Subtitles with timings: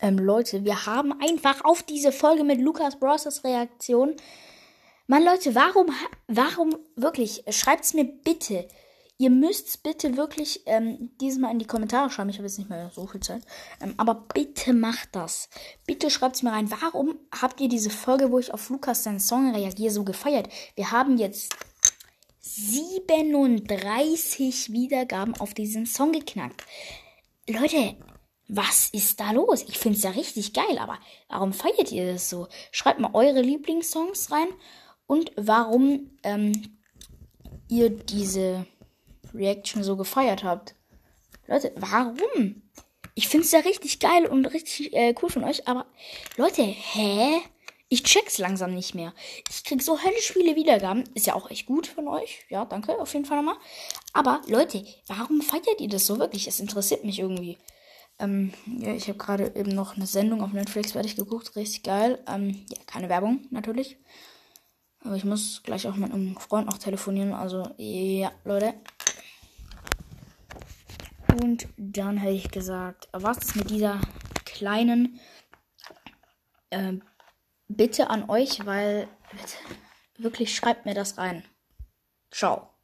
[0.00, 3.44] Ähm, Leute, wir haben einfach auf diese Folge mit Lukas Bros.
[3.44, 4.14] Reaktion.
[5.06, 5.86] Mann, Leute, warum,
[6.26, 7.44] warum wirklich?
[7.50, 8.66] Schreibt's mir bitte.
[9.18, 12.28] Ihr müsst bitte wirklich ähm, diesmal in die Kommentare schreiben.
[12.28, 13.42] Ich habe jetzt nicht mehr so viel Zeit.
[13.80, 15.48] Ähm, aber bitte macht das.
[15.86, 16.70] Bitte schreibt es mir rein.
[16.70, 20.50] Warum habt ihr diese Folge, wo ich auf Lukas seinen Song reagiere, so gefeiert?
[20.74, 21.56] Wir haben jetzt
[22.40, 26.62] 37 Wiedergaben auf diesen Song geknackt.
[27.48, 27.96] Leute,
[28.48, 29.64] was ist da los?
[29.68, 32.48] Ich finde es ja richtig geil, aber warum feiert ihr das so?
[32.70, 34.48] Schreibt mal eure Lieblingssongs rein
[35.06, 36.78] und warum ähm,
[37.68, 38.66] ihr diese
[39.34, 40.74] Reaction so gefeiert habt.
[41.46, 42.62] Leute, warum?
[43.14, 45.86] Ich finde es ja richtig geil und richtig äh, cool von euch, aber
[46.36, 47.40] Leute, hä?
[47.88, 49.14] Ich check's langsam nicht mehr.
[49.48, 51.04] Ich krieg so höllisch viele Wiedergaben.
[51.14, 52.44] Ist ja auch echt gut von euch.
[52.48, 53.58] Ja, danke auf jeden Fall nochmal.
[54.12, 56.48] Aber Leute, warum feiert ihr das so wirklich?
[56.48, 57.58] Es interessiert mich irgendwie.
[58.18, 61.54] Ähm, ja, ich habe gerade eben noch eine Sendung auf Netflix fertig geguckt.
[61.56, 62.18] Richtig geil.
[62.26, 63.98] Ähm, ja, keine Werbung natürlich.
[65.00, 67.32] Aber ich muss gleich auch mit einem Freund noch telefonieren.
[67.32, 68.74] Also, ja, Leute.
[71.42, 74.00] Und dann hätte ich gesagt, was ist mit dieser
[74.44, 75.20] kleinen
[76.70, 76.94] äh,
[77.68, 79.56] Bitte an euch, weil bitte,
[80.18, 81.44] wirklich schreibt mir das rein.
[82.30, 82.75] Ciao.